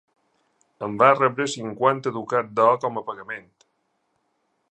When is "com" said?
2.85-2.99